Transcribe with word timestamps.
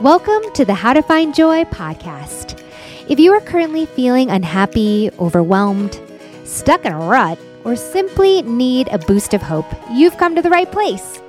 Welcome 0.00 0.42
to 0.54 0.64
the 0.64 0.74
How 0.74 0.94
to 0.94 1.02
Find 1.02 1.32
Joy 1.32 1.64
podcast. 1.64 2.60
If 3.08 3.20
you 3.20 3.32
are 3.34 3.40
currently 3.40 3.86
feeling 3.86 4.30
unhappy, 4.30 5.10
overwhelmed, 5.20 6.00
stuck 6.44 6.84
in 6.84 6.92
a 6.92 6.98
rut, 6.98 7.38
or 7.62 7.76
simply 7.76 8.42
need 8.42 8.88
a 8.88 8.98
boost 8.98 9.32
of 9.32 9.42
hope, 9.42 9.66
you've 9.92 10.16
come 10.16 10.34
to 10.34 10.42
the 10.42 10.50
right 10.50 10.70
place. 10.72 11.20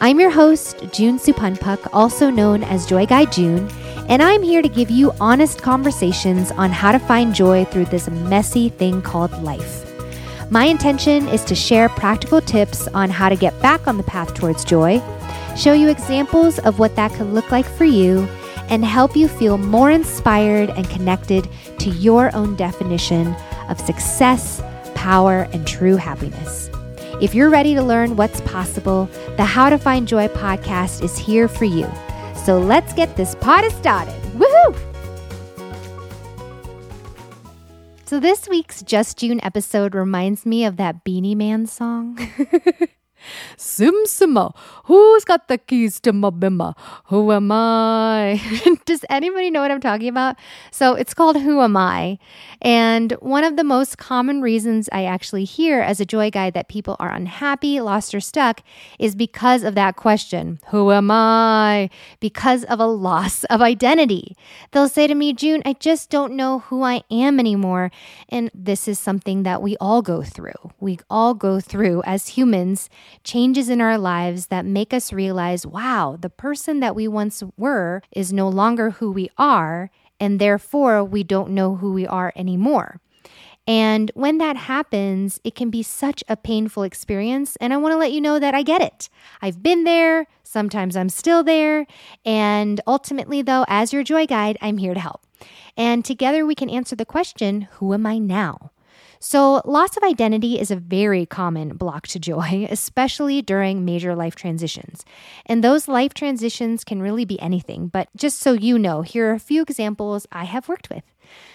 I'm 0.00 0.20
your 0.20 0.30
host, 0.30 0.84
June 0.92 1.18
Supanpak, 1.18 1.88
also 1.92 2.28
known 2.28 2.64
as 2.64 2.86
Joy 2.86 3.06
Guide 3.06 3.32
June, 3.32 3.70
and 4.08 4.22
I'm 4.22 4.42
here 4.42 4.62
to 4.62 4.68
give 4.68 4.90
you 4.90 5.12
honest 5.20 5.62
conversations 5.62 6.50
on 6.50 6.70
how 6.70 6.92
to 6.92 6.98
find 6.98 7.34
joy 7.34 7.64
through 7.66 7.86
this 7.86 8.10
messy 8.10 8.68
thing 8.68 9.00
called 9.00 9.32
life. 9.42 9.84
My 10.50 10.64
intention 10.64 11.28
is 11.28 11.44
to 11.44 11.54
share 11.54 11.88
practical 11.88 12.40
tips 12.40 12.88
on 12.88 13.10
how 13.10 13.28
to 13.28 13.36
get 13.36 13.58
back 13.62 13.86
on 13.86 13.96
the 13.96 14.02
path 14.02 14.34
towards 14.34 14.64
joy, 14.64 15.00
show 15.58 15.72
you 15.72 15.88
examples 15.88 16.58
of 16.60 16.78
what 16.78 16.94
that 16.96 17.12
could 17.12 17.32
look 17.32 17.50
like 17.50 17.66
for 17.66 17.84
you, 17.84 18.28
and 18.68 18.84
help 18.84 19.16
you 19.16 19.28
feel 19.28 19.58
more 19.58 19.90
inspired 19.90 20.70
and 20.70 20.88
connected 20.88 21.48
to 21.78 21.90
your 21.90 22.34
own 22.36 22.54
definition 22.56 23.34
of 23.68 23.80
success, 23.80 24.62
power, 24.94 25.48
and 25.52 25.66
true 25.66 25.96
happiness. 25.96 26.70
If 27.20 27.34
you're 27.34 27.50
ready 27.50 27.74
to 27.74 27.82
learn 27.82 28.14
what's 28.16 28.40
possible, 28.42 29.06
the 29.36 29.44
How 29.44 29.70
to 29.70 29.78
Find 29.78 30.06
Joy 30.06 30.28
podcast 30.28 31.02
is 31.02 31.18
here 31.18 31.48
for 31.48 31.64
you. 31.64 31.90
So 32.44 32.58
let's 32.58 32.92
get 32.92 33.16
this 33.16 33.34
party 33.34 33.70
started. 33.70 34.14
Woohoo! 34.34 34.76
So, 38.04 38.20
this 38.20 38.48
week's 38.48 38.82
Just 38.82 39.18
June 39.18 39.38
episode 39.42 39.94
reminds 39.94 40.46
me 40.46 40.64
of 40.64 40.78
that 40.78 41.04
Beenie 41.04 41.34
Man 41.34 41.66
song. 41.66 42.18
Sim 43.56 43.94
Simma, 44.06 44.54
who's 44.84 45.24
got 45.24 45.48
the 45.48 45.58
keys 45.58 46.00
to 46.00 46.12
my 46.12 46.30
bimma? 46.30 46.74
Who 47.06 47.32
am 47.32 47.50
I? 47.52 48.40
Does 48.84 49.04
anybody 49.10 49.50
know 49.50 49.60
what 49.60 49.70
I'm 49.70 49.80
talking 49.80 50.08
about? 50.08 50.36
So 50.70 50.94
it's 50.94 51.14
called 51.14 51.40
Who 51.40 51.60
Am 51.60 51.76
I? 51.76 52.18
And 52.60 53.12
one 53.20 53.44
of 53.44 53.56
the 53.56 53.64
most 53.64 53.98
common 53.98 54.40
reasons 54.40 54.88
I 54.92 55.04
actually 55.04 55.44
hear 55.44 55.80
as 55.80 56.00
a 56.00 56.04
joy 56.04 56.30
guide 56.30 56.54
that 56.54 56.68
people 56.68 56.96
are 56.98 57.10
unhappy, 57.10 57.80
lost, 57.80 58.14
or 58.14 58.20
stuck 58.20 58.62
is 58.98 59.14
because 59.14 59.62
of 59.62 59.74
that 59.74 59.96
question 59.96 60.58
Who 60.68 60.90
am 60.92 61.10
I? 61.10 61.90
Because 62.20 62.64
of 62.64 62.80
a 62.80 62.86
loss 62.86 63.44
of 63.44 63.60
identity. 63.60 64.36
They'll 64.72 64.88
say 64.88 65.06
to 65.06 65.14
me, 65.14 65.32
June, 65.32 65.62
I 65.64 65.74
just 65.74 66.10
don't 66.10 66.34
know 66.34 66.60
who 66.60 66.82
I 66.82 67.02
am 67.10 67.38
anymore. 67.38 67.90
And 68.28 68.50
this 68.54 68.88
is 68.88 68.98
something 68.98 69.42
that 69.44 69.62
we 69.62 69.76
all 69.80 70.02
go 70.02 70.22
through. 70.22 70.72
We 70.80 70.98
all 71.10 71.34
go 71.34 71.60
through 71.60 72.02
as 72.04 72.28
humans 72.28 72.88
changes 73.24 73.68
in 73.68 73.80
our 73.80 73.98
lives 73.98 74.46
that 74.46 74.64
make 74.64 74.92
us 74.92 75.12
realize, 75.12 75.66
wow, 75.66 76.16
the 76.20 76.30
person 76.30 76.80
that 76.80 76.96
we 76.96 77.08
once 77.08 77.42
were 77.56 78.02
is 78.12 78.32
no 78.32 78.48
longer 78.48 78.90
who 78.90 79.10
we 79.10 79.30
are, 79.38 79.90
and 80.20 80.38
therefore 80.38 81.04
we 81.04 81.22
don't 81.22 81.50
know 81.50 81.76
who 81.76 81.92
we 81.92 82.06
are 82.06 82.32
anymore. 82.36 83.00
And 83.68 84.10
when 84.14 84.38
that 84.38 84.56
happens, 84.56 85.40
it 85.44 85.54
can 85.54 85.68
be 85.68 85.82
such 85.82 86.24
a 86.26 86.38
painful 86.38 86.84
experience. 86.84 87.54
And 87.56 87.74
I 87.74 87.76
want 87.76 87.92
to 87.92 87.98
let 87.98 88.12
you 88.12 88.20
know 88.20 88.38
that 88.38 88.54
I 88.54 88.62
get 88.62 88.80
it. 88.80 89.10
I've 89.42 89.62
been 89.62 89.84
there. 89.84 90.26
Sometimes 90.42 90.96
I'm 90.96 91.10
still 91.10 91.44
there. 91.44 91.86
And 92.24 92.80
ultimately, 92.86 93.42
though, 93.42 93.66
as 93.68 93.92
your 93.92 94.02
joy 94.02 94.24
guide, 94.26 94.56
I'm 94.62 94.78
here 94.78 94.94
to 94.94 95.00
help. 95.00 95.26
And 95.76 96.02
together 96.02 96.46
we 96.46 96.54
can 96.54 96.70
answer 96.70 96.96
the 96.96 97.04
question 97.04 97.68
who 97.72 97.92
am 97.92 98.06
I 98.06 98.16
now? 98.16 98.70
So, 99.20 99.62
loss 99.64 99.96
of 99.96 100.02
identity 100.02 100.60
is 100.60 100.70
a 100.70 100.76
very 100.76 101.26
common 101.26 101.76
block 101.76 102.06
to 102.08 102.18
joy, 102.18 102.66
especially 102.70 103.42
during 103.42 103.84
major 103.84 104.14
life 104.14 104.34
transitions. 104.34 105.04
And 105.46 105.64
those 105.64 105.88
life 105.88 106.14
transitions 106.14 106.84
can 106.84 107.02
really 107.02 107.24
be 107.24 107.40
anything. 107.40 107.88
But 107.88 108.08
just 108.16 108.38
so 108.38 108.52
you 108.52 108.78
know, 108.78 109.02
here 109.02 109.30
are 109.30 109.34
a 109.34 109.40
few 109.40 109.62
examples 109.62 110.26
I 110.30 110.44
have 110.44 110.68
worked 110.68 110.88
with. 110.90 111.04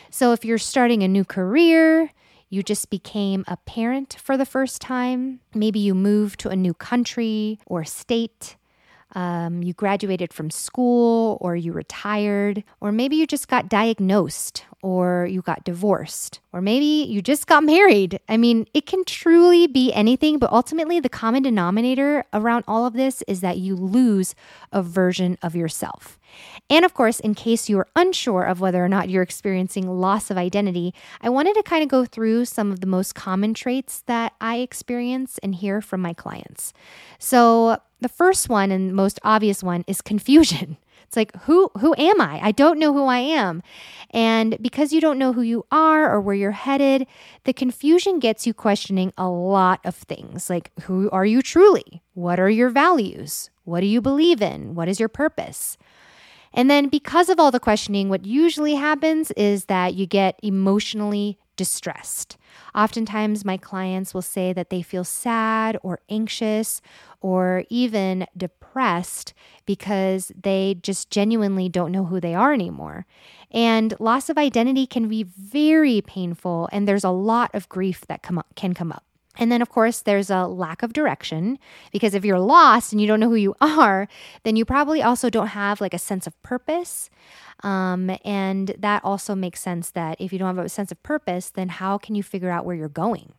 So, 0.09 0.33
if 0.33 0.44
you're 0.44 0.58
starting 0.58 1.03
a 1.03 1.08
new 1.08 1.23
career, 1.23 2.11
you 2.49 2.61
just 2.61 2.89
became 2.92 3.43
a 3.48 3.58
parent 3.58 4.17
for 4.21 4.37
the 4.37 4.45
first 4.45 4.80
time, 4.80 5.39
maybe 5.55 5.80
you 5.80 5.95
moved 5.95 6.39
to 6.42 6.49
a 6.49 6.55
new 6.55 6.76
country 6.76 7.58
or 7.66 7.83
state. 7.83 8.58
Um, 9.13 9.61
you 9.61 9.73
graduated 9.73 10.33
from 10.33 10.49
school 10.49 11.37
or 11.39 11.55
you 11.55 11.71
retired, 11.71 12.63
or 12.81 12.91
maybe 12.91 13.15
you 13.15 13.27
just 13.27 13.47
got 13.47 13.69
diagnosed 13.69 14.65
or 14.81 15.27
you 15.29 15.41
got 15.41 15.63
divorced, 15.63 16.39
or 16.51 16.61
maybe 16.61 16.85
you 17.09 17.21
just 17.21 17.47
got 17.47 17.63
married. 17.63 18.19
I 18.27 18.37
mean, 18.37 18.67
it 18.73 18.85
can 18.85 19.05
truly 19.05 19.67
be 19.67 19.93
anything, 19.93 20.39
but 20.39 20.51
ultimately, 20.51 20.99
the 20.99 21.09
common 21.09 21.43
denominator 21.43 22.25
around 22.33 22.65
all 22.67 22.85
of 22.85 22.93
this 22.93 23.23
is 23.27 23.41
that 23.41 23.57
you 23.57 23.75
lose 23.75 24.35
a 24.71 24.81
version 24.81 25.37
of 25.41 25.55
yourself. 25.55 26.19
And 26.70 26.86
of 26.86 26.94
course, 26.94 27.20
in 27.20 27.36
case 27.36 27.70
you 27.70 27.77
are 27.80 27.88
unsure 27.95 28.44
of 28.44 28.60
whether 28.60 28.83
or 28.83 28.89
not 28.89 29.10
you're 29.10 29.23
experiencing 29.23 29.88
loss 29.88 30.32
of 30.32 30.38
identity, 30.38 30.94
I 31.21 31.30
wanted 31.30 31.55
to 31.55 31.64
kind 31.64 31.83
of 31.83 31.89
go 31.89 32.05
through 32.05 32.45
some 32.45 32.71
of 32.71 32.80
the 32.80 32.88
most 32.88 33.16
common 33.16 33.54
traits 33.54 34.02
that 34.08 34.33
I 34.39 34.58
experience 34.58 35.39
and 35.43 35.55
hear 35.55 35.82
from 35.82 36.02
my 36.02 36.14
clients. 36.14 36.73
So, 37.20 37.80
the 38.02 38.10
first 38.10 38.49
one 38.49 38.70
and 38.70 38.93
most 38.93 39.20
obvious 39.23 39.64
one 39.64 39.83
is 39.88 40.02
confusion. 40.02 40.77
It's 41.14 41.16
like, 41.16 41.43
who 41.43 41.70
who 41.77 41.93
am 41.95 42.20
I? 42.20 42.39
I 42.42 42.52
don't 42.52 42.80
know 42.80 42.92
who 42.92 43.05
I 43.05 43.20
am. 43.20 43.61
And 44.10 44.58
because 44.60 44.92
you 44.92 44.99
don't 44.99 45.20
know 45.20 45.32
who 45.32 45.43
you 45.43 45.64
are 45.72 46.11
or 46.11 46.20
where 46.20 46.33
you're 46.33 46.49
headed, 46.49 47.05
the 47.43 47.54
confusion 47.54 48.17
gets 48.17 48.48
you 48.48 48.54
questioning 48.55 49.14
a 49.16 49.30
lot 49.30 49.80
of 49.86 49.93
things. 49.95 50.49
Like, 50.49 50.72
who 50.86 51.11
are 51.11 51.23
you 51.26 51.43
truly? 51.43 52.02
What 52.16 52.39
are 52.39 52.49
your 52.49 52.70
values? 52.70 53.52
What 53.64 53.82
do 53.82 53.86
you 53.86 54.02
believe 54.02 54.42
in? 54.42 54.73
What 54.73 54.88
is 54.88 54.99
your 54.99 55.08
purpose? 55.08 55.77
And 56.53 56.69
then 56.69 56.87
because 56.87 57.30
of 57.30 57.39
all 57.39 57.52
the 57.52 57.59
questioning, 57.59 58.09
what 58.09 58.25
usually 58.25 58.75
happens 58.75 59.31
is 59.31 59.65
that 59.65 59.95
you 59.95 60.05
get 60.05 60.39
emotionally 60.43 61.39
distressed. 61.55 62.37
Oftentimes, 62.75 63.45
my 63.45 63.58
clients 63.58 64.14
will 64.14 64.21
say 64.23 64.53
that 64.53 64.69
they 64.69 64.81
feel 64.81 65.03
sad 65.03 65.77
or 65.83 65.99
anxious 66.09 66.81
or 67.21 67.63
even 67.69 68.25
depressed 68.36 69.33
because 69.65 70.31
they 70.42 70.75
just 70.81 71.09
genuinely 71.09 71.69
don't 71.69 71.92
know 71.92 72.05
who 72.05 72.19
they 72.19 72.33
are 72.33 72.53
anymore. 72.53 73.05
And 73.52 73.93
loss 73.99 74.30
of 74.30 74.37
identity 74.37 74.87
can 74.87 75.08
be 75.08 75.23
very 75.23 76.02
painful, 76.02 76.69
and 76.71 76.87
there's 76.87 77.03
a 77.03 77.09
lot 77.09 77.52
of 77.53 77.69
grief 77.69 78.02
that 78.08 78.23
come 78.23 78.39
up, 78.39 78.47
can 78.55 78.73
come 78.73 78.92
up. 78.92 79.03
And 79.38 79.52
then, 79.52 79.61
of 79.61 79.70
course, 79.70 80.02
there's 80.02 80.30
a 80.30 80.45
lack 80.45 80.83
of 80.83 80.94
direction 80.94 81.58
because 81.92 82.14
if 82.14 82.23
you're 82.23 82.39
lost 82.39 82.92
and 82.92 83.02
you 83.02 83.08
don't 83.08 83.20
know 83.20 83.30
who 83.30 83.36
you 83.36 83.55
are, 83.61 84.08
then 84.44 84.55
you 84.55 84.66
probably 84.66 85.02
also 85.02 85.30
don't 85.30 85.48
have 85.48 85.82
like 85.82 85.94
a 85.94 85.99
sense 85.99 86.27
of 86.27 86.42
purpose. 86.44 87.10
Um, 87.64 88.16
and 88.26 88.76
that 88.77 89.04
also 89.04 89.36
makes 89.36 89.61
sense 89.61 89.92
that 89.92 90.20
if 90.20 90.33
you 90.33 90.39
don't 90.39 90.55
have 90.55 90.66
a 90.66 90.70
sense 90.70 90.92
of 90.92 91.02
purpose, 91.02 91.49
then 91.49 91.70
how 91.70 91.98
can 91.98 92.16
you 92.16 92.23
figure 92.23 92.49
out 92.49 92.66
where 92.66 92.76
you're 92.76 92.89
going? 92.89 93.33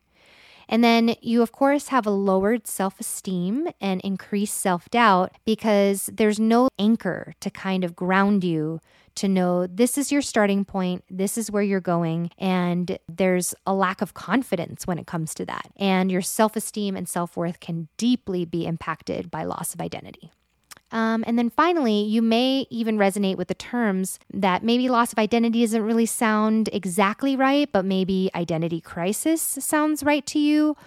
And 0.67 0.83
then 0.83 1.15
you, 1.21 1.41
of 1.41 1.51
course, 1.51 1.89
have 1.89 2.07
a 2.07 2.11
lowered 2.11 2.67
self 2.67 2.99
esteem 2.99 3.69
and 3.79 4.01
increased 4.01 4.59
self 4.59 4.89
doubt 4.89 5.35
because 5.45 6.09
there's 6.11 6.39
no 6.39 6.69
anchor 6.79 7.33
to 7.39 7.49
kind 7.49 7.83
of 7.83 7.95
ground 7.95 8.43
you 8.43 8.79
to 9.15 9.27
know 9.27 9.67
this 9.67 9.97
is 9.97 10.11
your 10.11 10.21
starting 10.21 10.65
point, 10.65 11.03
this 11.09 11.37
is 11.37 11.51
where 11.51 11.63
you're 11.63 11.79
going, 11.79 12.31
and 12.37 12.97
there's 13.07 13.55
a 13.65 13.73
lack 13.73 14.01
of 14.01 14.13
confidence 14.13 14.85
when 14.85 14.99
it 14.99 15.07
comes 15.07 15.33
to 15.35 15.45
that. 15.45 15.69
And 15.77 16.11
your 16.11 16.21
self 16.21 16.55
esteem 16.55 16.95
and 16.95 17.07
self 17.07 17.37
worth 17.37 17.59
can 17.59 17.87
deeply 17.97 18.45
be 18.45 18.65
impacted 18.65 19.31
by 19.31 19.43
loss 19.43 19.73
of 19.73 19.81
identity. 19.81 20.31
Um, 20.91 21.23
and 21.27 21.37
then 21.37 21.49
finally, 21.49 22.03
you 22.03 22.21
may 22.21 22.67
even 22.69 22.97
resonate 22.97 23.37
with 23.37 23.47
the 23.47 23.55
terms 23.55 24.19
that 24.33 24.63
maybe 24.63 24.87
loss 24.87 25.11
of 25.11 25.19
identity 25.19 25.61
doesn't 25.61 25.81
really 25.81 26.05
sound 26.05 26.69
exactly 26.71 27.35
right, 27.35 27.69
but 27.71 27.85
maybe 27.85 28.29
identity 28.35 28.81
crisis 28.81 29.41
sounds 29.41 30.03
right 30.03 30.25
to 30.27 30.39
you. 30.39 30.77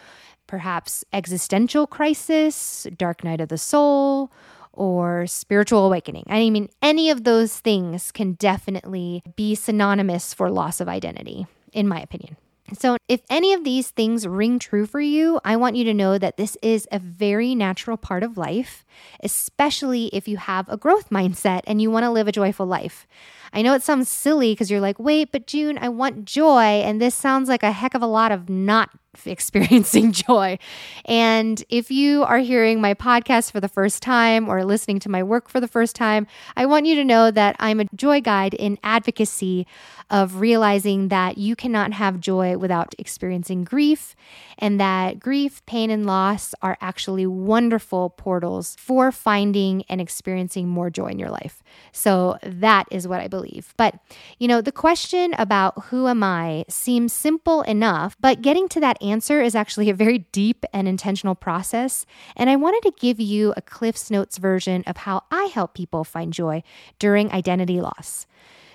Perhaps 0.47 1.05
existential 1.13 1.87
crisis, 1.87 2.87
dark 2.97 3.23
night 3.23 3.41
of 3.41 3.49
the 3.49 3.59
soul, 3.59 4.33
or 4.79 5.27
spiritual 5.27 5.85
awakening. 5.85 6.25
I 6.29 6.49
mean, 6.51 6.69
any 6.81 7.11
of 7.11 7.25
those 7.25 7.59
things 7.59 8.13
can 8.13 8.35
definitely 8.35 9.23
be 9.35 9.55
synonymous 9.55 10.33
for 10.33 10.51
loss 10.51 10.81
of 10.81 10.89
identity, 10.89 11.47
in 11.73 11.89
my 11.89 12.01
opinion. 12.01 12.37
So, 12.75 12.97
if 13.09 13.23
any 13.31 13.55
of 13.55 13.65
these 13.65 13.91
things 13.91 14.27
ring 14.27 14.59
true 14.59 14.87
for 14.87 15.01
you, 15.01 15.41
I 15.43 15.57
want 15.57 15.77
you 15.77 15.85
to 15.85 15.95
know 15.95 16.19
that 16.19 16.37
this 16.37 16.57
is 16.63 16.87
a 16.93 16.99
very 16.99 17.55
natural 17.55 17.97
part 17.97 18.23
of 18.23 18.37
life, 18.37 18.85
especially 19.23 20.07
if 20.13 20.29
you 20.29 20.37
have 20.37 20.69
a 20.69 20.77
growth 20.77 21.11
mindset 21.11 21.63
and 21.67 21.83
you 21.83 21.91
want 21.91 22.05
to 22.05 22.11
live 22.11 22.29
a 22.29 22.33
joyful 22.33 22.67
life. 22.67 23.07
I 23.53 23.63
know 23.63 23.75
it 23.75 23.83
sounds 23.83 24.09
silly 24.09 24.53
because 24.53 24.71
you're 24.71 24.81
like, 24.81 24.99
wait, 24.99 25.33
but 25.33 25.47
June, 25.47 25.79
I 25.79 25.89
want 25.89 26.25
joy. 26.25 26.63
And 26.63 27.01
this 27.01 27.15
sounds 27.15 27.49
like 27.49 27.63
a 27.63 27.73
heck 27.73 27.95
of 27.95 28.03
a 28.03 28.07
lot 28.07 28.33
of 28.33 28.49
not 28.49 28.91
experiencing 29.25 30.13
joy. 30.13 30.59
And 31.05 31.63
if 31.69 31.91
you 31.91 32.25
are 32.25 32.39
hearing 32.39 32.81
my 32.81 32.95
podcast 32.95 33.53
for 33.53 33.61
the 33.61 33.69
first 33.69 34.03
time 34.03 34.49
or 34.49 34.65
listening 34.65 34.99
to 35.01 35.09
my 35.09 35.23
work 35.23 35.49
for 35.49 35.61
the 35.61 35.69
first 35.69 35.97
time, 35.97 36.27
I 36.57 36.67
want 36.67 36.87
you 36.87 36.95
to 36.97 37.05
know 37.05 37.31
that 37.31 37.57
I'm 37.59 37.81
a 37.81 37.87
joy 37.95 38.21
guide 38.21 38.55
in 38.55 38.79
advocacy 38.83 39.67
of 40.11 40.41
realizing 40.41 41.09
that 41.09 41.37
you 41.37 41.55
cannot 41.55 41.93
have 41.93 42.21
joy 42.21 42.57
without 42.57 42.95
experiencing 42.99 43.63
grief, 43.63 44.17
and 44.59 44.81
that 44.81 45.21
grief, 45.21 45.65
pain, 45.67 45.91
and 45.91 46.07
loss 46.07 46.55
are 46.63 46.79
actually 46.81 47.27
wonderful 47.27 48.11
portals 48.11 48.75
for 48.79 49.13
finding 49.13 49.83
and 49.89 50.01
experiencing 50.01 50.67
more 50.67 50.89
joy 50.89 51.09
in 51.09 51.19
your 51.19 51.29
life. 51.29 51.63
So 51.93 52.39
that 52.43 52.87
is 52.91 53.07
what 53.07 53.21
I 53.21 53.29
believe. 53.29 53.38
But, 53.77 53.95
you 54.39 54.49
know, 54.49 54.61
the 54.61 54.73
question 54.73 55.35
about 55.39 55.85
who 55.85 56.09
am 56.09 56.23
I 56.23 56.65
seems 56.69 57.13
simple 57.13 57.63
enough, 57.63 58.17
but 58.21 58.43
getting 58.43 58.69
to 58.71 58.81
that 58.81 59.03
answer 59.03 59.41
is 59.41 59.55
actually 59.55 59.91
a 59.91 59.95
very 59.95 60.19
deep 60.33 60.65
and 60.73 60.89
intentional 60.89 61.35
process. 61.35 62.07
And 62.37 62.51
I 62.51 62.57
wanted 62.57 62.83
to 62.83 63.01
give 63.01 63.21
you 63.21 63.55
a 63.57 63.63
Cliff's 63.63 64.11
Notes 64.11 64.39
version 64.39 64.85
of 64.87 64.99
how 64.99 65.25
I 65.31 65.45
help 65.45 65.75
people 65.75 66.05
find 66.05 66.33
joy 66.33 66.63
during 66.99 67.31
identity 67.33 67.81
loss. 67.81 68.27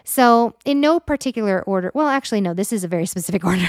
So, 0.06 0.56
in 0.66 0.82
no 0.82 1.00
particular 1.00 1.62
order, 1.64 1.92
well, 1.94 2.08
actually, 2.08 2.42
no, 2.42 2.54
this 2.54 2.74
is 2.74 2.84
a 2.84 2.88
very 2.88 3.06
specific 3.06 3.44
order. 3.46 3.68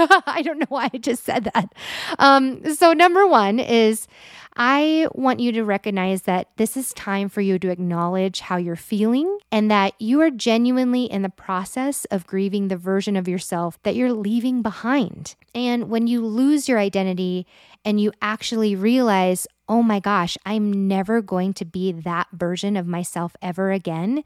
I 0.26 0.42
don't 0.42 0.58
know 0.58 0.66
why 0.68 0.90
I 0.92 0.98
just 0.98 1.24
said 1.24 1.44
that. 1.44 1.74
Um, 2.18 2.74
so, 2.74 2.92
number 2.92 3.26
one 3.26 3.58
is 3.58 4.06
I 4.56 5.06
want 5.14 5.40
you 5.40 5.52
to 5.52 5.62
recognize 5.62 6.22
that 6.22 6.48
this 6.56 6.76
is 6.76 6.92
time 6.92 7.28
for 7.28 7.40
you 7.40 7.58
to 7.60 7.70
acknowledge 7.70 8.40
how 8.40 8.56
you're 8.56 8.76
feeling 8.76 9.38
and 9.52 9.70
that 9.70 9.94
you 10.00 10.20
are 10.20 10.30
genuinely 10.30 11.04
in 11.04 11.22
the 11.22 11.28
process 11.28 12.04
of 12.06 12.26
grieving 12.26 12.68
the 12.68 12.76
version 12.76 13.16
of 13.16 13.28
yourself 13.28 13.80
that 13.84 13.94
you're 13.94 14.12
leaving 14.12 14.60
behind. 14.60 15.36
And 15.54 15.88
when 15.88 16.06
you 16.08 16.24
lose 16.24 16.68
your 16.68 16.78
identity 16.78 17.46
and 17.84 18.00
you 18.00 18.12
actually 18.20 18.74
realize, 18.74 19.46
oh 19.68 19.82
my 19.82 20.00
gosh, 20.00 20.36
I'm 20.44 20.88
never 20.88 21.22
going 21.22 21.54
to 21.54 21.64
be 21.64 21.92
that 21.92 22.26
version 22.32 22.76
of 22.76 22.86
myself 22.86 23.36
ever 23.40 23.70
again, 23.70 24.24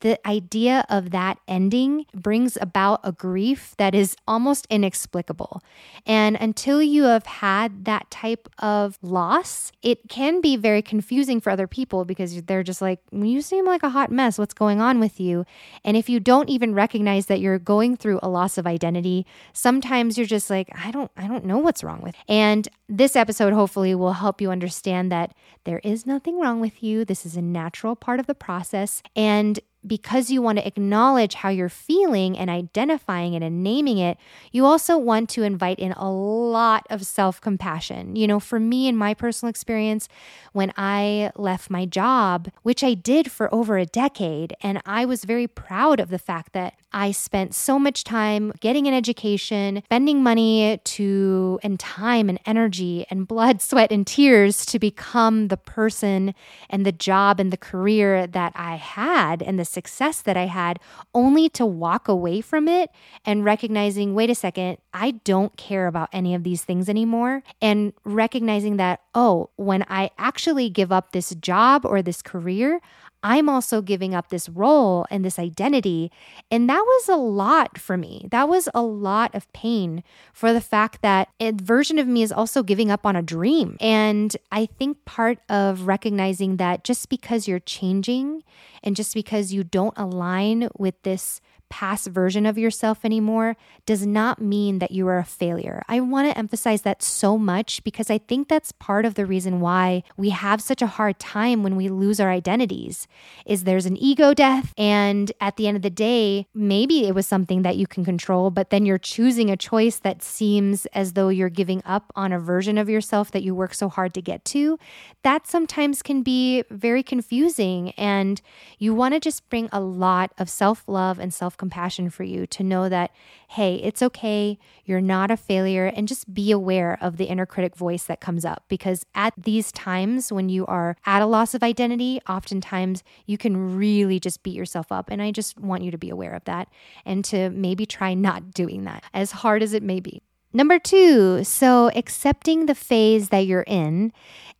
the 0.00 0.24
idea 0.26 0.84
of 0.88 1.10
that 1.10 1.38
ending 1.48 2.06
brings 2.14 2.58
about 2.60 3.00
a 3.02 3.12
grief 3.12 3.74
that 3.78 3.94
is 3.94 4.16
almost 4.28 4.66
inexplicable. 4.68 5.62
And 6.04 6.36
until 6.36 6.82
you 6.82 7.04
have 7.04 7.26
had 7.26 7.84
that 7.86 8.10
type 8.10 8.48
of 8.58 8.98
loss, 9.02 9.72
it 9.82 10.08
can 10.08 10.40
be 10.40 10.56
very 10.56 10.82
confusing 10.82 11.40
for 11.40 11.50
other 11.50 11.66
people 11.66 12.04
because 12.04 12.42
they're 12.42 12.62
just 12.62 12.82
like, 12.82 13.00
you 13.10 13.40
seem 13.40 13.64
like 13.64 13.82
a 13.82 13.90
hot 13.90 14.10
mess. 14.10 14.38
What's 14.38 14.54
going 14.54 14.80
on 14.80 15.00
with 15.00 15.18
you? 15.18 15.46
And 15.84 15.96
if 15.96 16.08
you 16.08 16.20
don't 16.20 16.50
even 16.50 16.74
recognize 16.74 17.26
that 17.26 17.40
you're 17.40 17.58
going 17.58 17.96
through 17.96 18.20
a 18.22 18.28
loss 18.28 18.58
of 18.58 18.66
identity, 18.66 19.26
sometimes 19.52 20.18
you're 20.18 20.26
just 20.26 20.50
like, 20.50 20.68
I 20.74 20.90
don't, 20.90 21.10
I 21.16 21.26
don't 21.26 21.44
know 21.44 21.58
what's 21.58 21.82
wrong 21.82 22.02
with. 22.02 22.14
And 22.28 22.68
this 22.88 23.16
episode 23.16 23.52
hopefully 23.52 23.94
will 23.94 24.12
help 24.14 24.40
you 24.40 24.50
understand 24.50 25.10
that 25.10 25.34
there 25.64 25.80
is 25.82 26.06
nothing 26.06 26.38
wrong 26.40 26.60
with 26.60 26.82
you. 26.82 27.04
This 27.04 27.26
is 27.26 27.36
a 27.36 27.42
natural 27.42 27.96
part 27.96 28.20
of 28.20 28.26
the 28.26 28.34
process. 28.34 29.02
And 29.16 29.58
because 29.86 30.30
you 30.30 30.42
want 30.42 30.58
to 30.58 30.66
acknowledge 30.66 31.34
how 31.34 31.48
you're 31.48 31.68
feeling 31.68 32.36
and 32.36 32.50
identifying 32.50 33.34
it 33.34 33.42
and 33.42 33.62
naming 33.62 33.98
it, 33.98 34.18
you 34.52 34.64
also 34.64 34.98
want 34.98 35.28
to 35.30 35.42
invite 35.42 35.78
in 35.78 35.92
a 35.92 36.10
lot 36.10 36.86
of 36.90 37.06
self 37.06 37.40
compassion. 37.40 38.16
You 38.16 38.26
know, 38.26 38.40
for 38.40 38.58
me, 38.58 38.88
in 38.88 38.96
my 38.96 39.14
personal 39.14 39.50
experience, 39.50 40.08
when 40.52 40.72
I 40.76 41.30
left 41.36 41.70
my 41.70 41.84
job, 41.84 42.48
which 42.62 42.82
I 42.82 42.94
did 42.94 43.30
for 43.30 43.52
over 43.54 43.76
a 43.78 43.86
decade, 43.86 44.56
and 44.62 44.80
I 44.86 45.04
was 45.04 45.24
very 45.24 45.46
proud 45.46 46.00
of 46.00 46.08
the 46.08 46.18
fact 46.18 46.52
that 46.52 46.74
I 46.92 47.10
spent 47.10 47.54
so 47.54 47.78
much 47.78 48.04
time 48.04 48.54
getting 48.60 48.86
an 48.86 48.94
education, 48.94 49.82
spending 49.84 50.22
money 50.22 50.80
to, 50.82 51.60
and 51.62 51.78
time 51.78 52.30
and 52.30 52.40
energy 52.46 53.04
and 53.10 53.28
blood, 53.28 53.60
sweat, 53.68 53.92
and 53.92 54.06
tears 54.06 54.64
to 54.66 54.78
become 54.78 55.48
the 55.48 55.58
person 55.58 56.34
and 56.70 56.86
the 56.86 56.92
job 56.92 57.38
and 57.38 57.52
the 57.52 57.58
career 57.58 58.26
that 58.26 58.52
I 58.56 58.76
had 58.76 59.42
and 59.42 59.58
the 59.58 59.66
success 59.78 60.22
that 60.22 60.36
I 60.36 60.46
had, 60.46 60.80
only 61.12 61.46
to 61.50 61.64
walk 61.84 62.08
away 62.08 62.40
from 62.40 62.66
it 62.68 62.88
and 63.24 63.44
recognizing, 63.44 64.14
wait 64.14 64.30
a 64.30 64.34
second, 64.34 64.78
I 64.92 65.08
don't 65.30 65.54
care 65.56 65.86
about 65.86 66.08
any 66.12 66.34
of 66.34 66.42
these 66.42 66.64
things 66.64 66.88
anymore. 66.88 67.42
And 67.60 67.92
recognizing 68.04 68.78
that, 68.78 69.00
oh, 69.14 69.50
when 69.56 69.84
I 69.88 70.10
actually 70.16 70.68
give 70.70 70.90
up 70.90 71.12
this 71.12 71.34
job 71.50 71.84
or 71.84 72.00
this 72.00 72.22
career, 72.22 72.80
I'm 73.26 73.48
also 73.48 73.82
giving 73.82 74.14
up 74.14 74.28
this 74.28 74.48
role 74.48 75.04
and 75.10 75.24
this 75.24 75.36
identity. 75.36 76.12
And 76.48 76.70
that 76.70 76.78
was 76.86 77.08
a 77.08 77.16
lot 77.16 77.76
for 77.76 77.96
me. 77.96 78.28
That 78.30 78.48
was 78.48 78.68
a 78.72 78.82
lot 78.82 79.34
of 79.34 79.52
pain 79.52 80.04
for 80.32 80.52
the 80.52 80.60
fact 80.60 81.02
that 81.02 81.30
a 81.40 81.50
version 81.50 81.98
of 81.98 82.06
me 82.06 82.22
is 82.22 82.30
also 82.30 82.62
giving 82.62 82.88
up 82.88 83.04
on 83.04 83.16
a 83.16 83.22
dream. 83.22 83.78
And 83.80 84.36
I 84.52 84.66
think 84.66 85.04
part 85.06 85.40
of 85.48 85.88
recognizing 85.88 86.58
that 86.58 86.84
just 86.84 87.08
because 87.08 87.48
you're 87.48 87.58
changing 87.58 88.44
and 88.84 88.94
just 88.94 89.12
because 89.12 89.52
you 89.52 89.64
don't 89.64 89.98
align 89.98 90.68
with 90.78 91.02
this 91.02 91.40
past 91.68 92.08
version 92.08 92.46
of 92.46 92.58
yourself 92.58 93.04
anymore 93.04 93.56
does 93.84 94.06
not 94.06 94.40
mean 94.40 94.78
that 94.78 94.90
you 94.90 95.06
are 95.08 95.18
a 95.18 95.24
failure. 95.24 95.82
I 95.88 96.00
want 96.00 96.30
to 96.30 96.38
emphasize 96.38 96.82
that 96.82 97.02
so 97.02 97.36
much 97.36 97.82
because 97.84 98.10
I 98.10 98.18
think 98.18 98.48
that's 98.48 98.72
part 98.72 99.04
of 99.04 99.14
the 99.14 99.26
reason 99.26 99.60
why 99.60 100.02
we 100.16 100.30
have 100.30 100.60
such 100.60 100.82
a 100.82 100.86
hard 100.86 101.18
time 101.18 101.62
when 101.62 101.76
we 101.76 101.88
lose 101.88 102.20
our 102.20 102.30
identities 102.30 103.06
is 103.44 103.64
there's 103.64 103.86
an 103.86 103.96
ego 103.96 104.34
death 104.34 104.72
and 104.76 105.32
at 105.40 105.56
the 105.56 105.66
end 105.66 105.76
of 105.76 105.82
the 105.82 105.90
day 105.90 106.46
maybe 106.54 107.06
it 107.06 107.14
was 107.14 107.26
something 107.26 107.62
that 107.62 107.76
you 107.76 107.86
can 107.86 108.04
control 108.04 108.50
but 108.50 108.70
then 108.70 108.86
you're 108.86 108.98
choosing 108.98 109.50
a 109.50 109.56
choice 109.56 109.98
that 109.98 110.22
seems 110.22 110.86
as 110.86 111.12
though 111.12 111.28
you're 111.28 111.48
giving 111.48 111.82
up 111.84 112.12
on 112.14 112.32
a 112.32 112.38
version 112.38 112.78
of 112.78 112.88
yourself 112.88 113.30
that 113.30 113.42
you 113.42 113.54
work 113.54 113.74
so 113.74 113.88
hard 113.88 114.14
to 114.14 114.22
get 114.22 114.44
to. 114.46 114.78
That 115.22 115.46
sometimes 115.46 116.02
can 116.02 116.22
be 116.22 116.64
very 116.70 117.02
confusing 117.02 117.90
and 117.92 118.40
you 118.78 118.94
want 118.94 119.14
to 119.14 119.20
just 119.20 119.48
bring 119.48 119.68
a 119.72 119.80
lot 119.80 120.32
of 120.38 120.48
self-love 120.48 121.18
and 121.18 121.32
compassion 121.58 122.10
for 122.10 122.22
you 122.22 122.46
to 122.48 122.62
know 122.62 122.88
that, 122.88 123.10
hey, 123.48 123.76
it's 123.76 124.02
okay. 124.02 124.58
You're 124.84 125.00
not 125.00 125.30
a 125.30 125.36
failure. 125.36 125.86
And 125.86 126.08
just 126.08 126.32
be 126.32 126.50
aware 126.50 126.98
of 127.00 127.16
the 127.16 127.24
inner 127.24 127.46
critic 127.46 127.76
voice 127.76 128.04
that 128.04 128.20
comes 128.20 128.44
up. 128.44 128.64
Because 128.68 129.04
at 129.14 129.34
these 129.36 129.72
times 129.72 130.32
when 130.32 130.48
you 130.48 130.66
are 130.66 130.96
at 131.04 131.22
a 131.22 131.26
loss 131.26 131.54
of 131.54 131.62
identity, 131.62 132.20
oftentimes 132.28 133.02
you 133.26 133.38
can 133.38 133.76
really 133.76 134.20
just 134.20 134.42
beat 134.42 134.54
yourself 134.54 134.90
up. 134.90 135.10
And 135.10 135.22
I 135.22 135.30
just 135.30 135.58
want 135.58 135.82
you 135.82 135.90
to 135.90 135.98
be 135.98 136.10
aware 136.10 136.34
of 136.34 136.44
that 136.44 136.68
and 137.04 137.24
to 137.26 137.50
maybe 137.50 137.86
try 137.86 138.14
not 138.14 138.52
doing 138.52 138.84
that, 138.84 139.04
as 139.14 139.32
hard 139.32 139.62
as 139.62 139.72
it 139.72 139.82
may 139.82 140.00
be. 140.00 140.22
Number 140.56 140.78
two, 140.78 141.44
so 141.44 141.90
accepting 141.94 142.64
the 142.64 142.74
phase 142.74 143.28
that 143.28 143.40
you're 143.40 143.66
in 143.66 144.10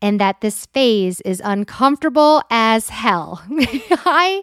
and 0.03 0.21
that 0.21 0.43
this 0.43 0.67
phase 0.67 1.23
is 1.23 1.41
uncomfortable 1.43 2.43
as 2.51 2.91
hell. 2.91 3.43
I 3.51 4.43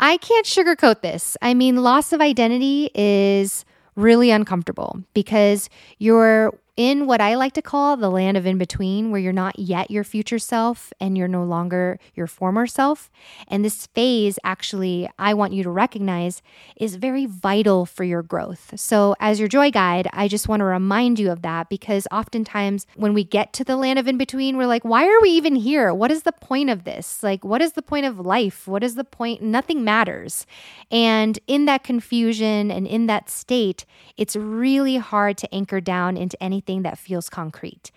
I 0.00 0.16
can't 0.16 0.44
sugarcoat 0.44 1.02
this. 1.02 1.36
I 1.40 1.54
mean, 1.54 1.76
loss 1.76 2.12
of 2.12 2.20
identity 2.20 2.90
is 2.92 3.64
really 3.94 4.32
uncomfortable 4.32 5.00
because 5.14 5.70
you're 5.98 6.58
in 6.80 7.06
what 7.06 7.20
I 7.20 7.34
like 7.34 7.52
to 7.52 7.60
call 7.60 7.98
the 7.98 8.10
land 8.10 8.38
of 8.38 8.46
in 8.46 8.56
between, 8.56 9.10
where 9.10 9.20
you're 9.20 9.34
not 9.34 9.58
yet 9.58 9.90
your 9.90 10.02
future 10.02 10.38
self 10.38 10.94
and 10.98 11.14
you're 11.14 11.28
no 11.28 11.44
longer 11.44 11.98
your 12.14 12.26
former 12.26 12.66
self. 12.66 13.10
And 13.48 13.62
this 13.62 13.86
phase, 13.88 14.38
actually, 14.44 15.06
I 15.18 15.34
want 15.34 15.52
you 15.52 15.62
to 15.62 15.68
recognize 15.68 16.40
is 16.76 16.96
very 16.96 17.26
vital 17.26 17.84
for 17.84 18.02
your 18.02 18.22
growth. 18.22 18.72
So, 18.80 19.14
as 19.20 19.38
your 19.38 19.46
joy 19.46 19.70
guide, 19.70 20.08
I 20.14 20.26
just 20.26 20.48
want 20.48 20.60
to 20.60 20.64
remind 20.64 21.18
you 21.18 21.30
of 21.30 21.42
that 21.42 21.68
because 21.68 22.08
oftentimes 22.10 22.86
when 22.96 23.12
we 23.12 23.24
get 23.24 23.52
to 23.52 23.64
the 23.64 23.76
land 23.76 23.98
of 23.98 24.08
in 24.08 24.16
between, 24.16 24.56
we're 24.56 24.66
like, 24.66 24.82
why 24.82 25.06
are 25.06 25.20
we 25.20 25.28
even 25.32 25.56
here? 25.56 25.92
What 25.92 26.10
is 26.10 26.22
the 26.22 26.32
point 26.32 26.70
of 26.70 26.84
this? 26.84 27.22
Like, 27.22 27.44
what 27.44 27.60
is 27.60 27.72
the 27.72 27.82
point 27.82 28.06
of 28.06 28.18
life? 28.18 28.66
What 28.66 28.82
is 28.82 28.94
the 28.94 29.04
point? 29.04 29.42
Nothing 29.42 29.84
matters. 29.84 30.46
And 30.90 31.38
in 31.46 31.66
that 31.66 31.84
confusion 31.84 32.70
and 32.70 32.86
in 32.86 33.04
that 33.08 33.28
state, 33.28 33.84
it's 34.16 34.34
really 34.34 34.96
hard 34.96 35.36
to 35.36 35.54
anchor 35.54 35.82
down 35.82 36.16
into 36.16 36.42
anything 36.42 36.69
anything 36.70 36.82
that 36.82 36.98
feels 36.98 37.28
concrete. 37.28 37.90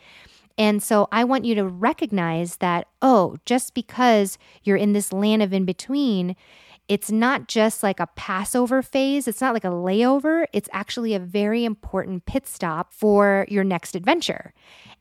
And 0.58 0.84
so 0.84 1.08
I 1.12 1.24
want 1.24 1.46
you 1.46 1.56
to 1.56 1.66
recognize 1.66 2.58
that, 2.58 2.88
oh, 3.02 3.38
just 3.46 3.74
because 3.74 4.38
you're 4.64 4.78
in 4.78 4.94
this 4.94 5.12
land 5.12 5.42
of 5.42 5.54
in 5.54 5.66
between, 5.66 6.36
it's 6.88 7.12
not 7.12 7.48
just 7.48 7.82
like 7.82 8.00
a 8.00 8.10
Passover 8.16 8.82
phase, 8.82 9.28
it's 9.28 9.42
not 9.42 9.54
like 9.54 9.64
a 9.64 9.70
layover. 9.70 10.46
It's 10.54 10.70
actually 10.74 11.16
a 11.16 11.20
very 11.20 11.66
important 11.66 12.26
pit 12.26 12.46
stop 12.46 12.94
for 12.94 13.48
your 13.50 13.64
next 13.64 13.96
adventure. 13.96 14.54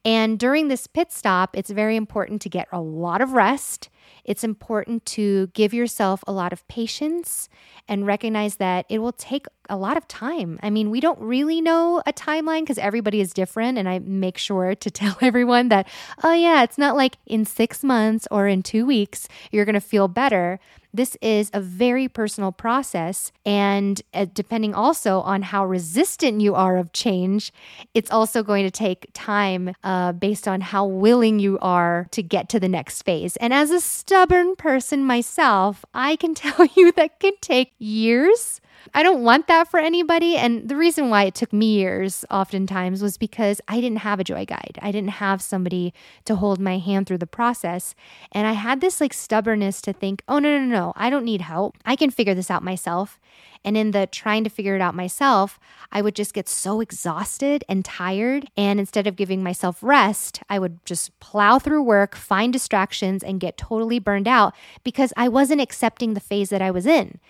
And 0.04 0.38
during 0.38 0.68
this 0.68 0.86
pit 0.86 1.12
stop, 1.12 1.56
it's 1.56 1.70
very 1.70 1.96
important 1.96 2.40
to 2.42 2.48
get 2.48 2.68
a 2.72 2.80
lot 2.80 3.20
of 3.20 3.32
rest 3.32 3.88
it's 4.24 4.44
important 4.44 5.04
to 5.06 5.48
give 5.48 5.74
yourself 5.74 6.22
a 6.26 6.32
lot 6.32 6.52
of 6.52 6.66
patience 6.68 7.48
and 7.88 8.06
recognize 8.06 8.56
that 8.56 8.86
it 8.88 9.00
will 9.00 9.12
take 9.12 9.46
a 9.68 9.76
lot 9.76 9.96
of 9.96 10.06
time. 10.06 10.58
I 10.62 10.70
mean, 10.70 10.90
we 10.90 11.00
don't 11.00 11.18
really 11.18 11.60
know 11.60 12.02
a 12.06 12.12
timeline 12.12 12.60
because 12.60 12.78
everybody 12.78 13.20
is 13.20 13.32
different. 13.32 13.78
And 13.78 13.88
I 13.88 13.98
make 13.98 14.38
sure 14.38 14.74
to 14.74 14.90
tell 14.90 15.16
everyone 15.20 15.68
that, 15.68 15.88
oh, 16.22 16.32
yeah, 16.32 16.62
it's 16.62 16.78
not 16.78 16.96
like 16.96 17.16
in 17.26 17.44
six 17.44 17.82
months 17.82 18.28
or 18.30 18.46
in 18.46 18.62
two 18.62 18.86
weeks 18.86 19.28
you're 19.50 19.64
going 19.64 19.74
to 19.74 19.80
feel 19.80 20.08
better. 20.08 20.60
This 20.94 21.16
is 21.22 21.50
a 21.54 21.60
very 21.60 22.08
personal 22.08 22.52
process. 22.52 23.32
And 23.46 24.00
uh, 24.12 24.26
depending 24.32 24.74
also 24.74 25.20
on 25.20 25.42
how 25.42 25.64
resistant 25.66 26.40
you 26.40 26.54
are 26.54 26.76
of 26.76 26.92
change, 26.92 27.52
it's 27.94 28.10
also 28.10 28.42
going 28.42 28.64
to 28.64 28.70
take 28.70 29.06
time 29.14 29.74
uh, 29.82 30.12
based 30.12 30.46
on 30.46 30.60
how 30.60 30.86
willing 30.86 31.38
you 31.38 31.58
are 31.60 32.06
to 32.10 32.22
get 32.22 32.48
to 32.50 32.60
the 32.60 32.68
next 32.68 33.02
phase. 33.02 33.36
And 33.36 33.54
as 33.54 33.70
a 33.70 33.80
stubborn 33.80 34.56
person 34.56 35.04
myself, 35.04 35.84
I 35.94 36.16
can 36.16 36.34
tell 36.42 36.66
you 36.74 36.92
that 36.92 37.20
can 37.20 37.34
take 37.40 37.72
years 37.78 38.60
I 38.94 39.02
don't 39.02 39.22
want 39.22 39.46
that 39.48 39.68
for 39.68 39.78
anybody. 39.78 40.36
And 40.36 40.68
the 40.68 40.76
reason 40.76 41.10
why 41.10 41.24
it 41.24 41.34
took 41.34 41.52
me 41.52 41.74
years 41.74 42.24
oftentimes 42.30 43.02
was 43.02 43.16
because 43.16 43.60
I 43.68 43.80
didn't 43.80 43.98
have 43.98 44.20
a 44.20 44.24
joy 44.24 44.44
guide. 44.44 44.78
I 44.82 44.92
didn't 44.92 45.10
have 45.10 45.40
somebody 45.42 45.94
to 46.24 46.36
hold 46.36 46.60
my 46.60 46.78
hand 46.78 47.06
through 47.06 47.18
the 47.18 47.26
process. 47.26 47.94
And 48.32 48.46
I 48.46 48.52
had 48.52 48.80
this 48.80 49.00
like 49.00 49.12
stubbornness 49.12 49.80
to 49.82 49.92
think, 49.92 50.22
oh, 50.28 50.38
no, 50.38 50.58
no, 50.58 50.64
no, 50.64 50.92
I 50.96 51.10
don't 51.10 51.24
need 51.24 51.42
help. 51.42 51.76
I 51.84 51.96
can 51.96 52.10
figure 52.10 52.34
this 52.34 52.50
out 52.50 52.62
myself. 52.62 53.18
And 53.64 53.76
in 53.76 53.92
the 53.92 54.06
trying 54.06 54.44
to 54.44 54.50
figure 54.50 54.74
it 54.74 54.80
out 54.80 54.94
myself, 54.94 55.60
I 55.92 56.02
would 56.02 56.14
just 56.14 56.34
get 56.34 56.48
so 56.48 56.80
exhausted 56.80 57.64
and 57.68 57.84
tired. 57.84 58.48
And 58.56 58.80
instead 58.80 59.06
of 59.06 59.16
giving 59.16 59.42
myself 59.42 59.78
rest, 59.82 60.42
I 60.48 60.58
would 60.58 60.84
just 60.84 61.18
plow 61.20 61.58
through 61.58 61.82
work, 61.82 62.16
find 62.16 62.52
distractions, 62.52 63.22
and 63.22 63.40
get 63.40 63.56
totally 63.56 63.98
burned 63.98 64.26
out 64.26 64.54
because 64.82 65.12
I 65.16 65.28
wasn't 65.28 65.60
accepting 65.60 66.14
the 66.14 66.20
phase 66.20 66.50
that 66.50 66.62
I 66.62 66.70
was 66.70 66.86
in. 66.86 67.20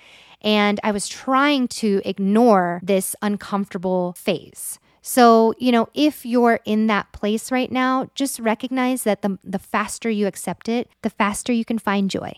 And 0.43 0.79
I 0.83 0.91
was 0.91 1.09
trying 1.09 1.69
to 1.69 2.03
ignore 2.05 2.81
this 2.83 3.17
uncomfortable 3.23 4.15
phase. 4.19 4.79
So, 5.03 5.53
you 5.59 5.73
know, 5.73 5.89
if 5.95 6.25
you're 6.25 6.61
in 6.65 6.87
that 6.87 7.11
place 7.13 7.51
right 7.51 7.71
now, 7.71 8.09
just 8.15 8.39
recognize 8.39 9.03
that 9.03 9.23
the, 9.23 9.39
the 9.43 9.59
faster 9.59 10.09
you 10.09 10.29
accept 10.29 10.69
it, 10.69 10.89
the 11.03 11.11
faster 11.11 11.53
you 11.53 11.65
can 11.65 11.79
find 11.79 12.09
joy. 12.09 12.33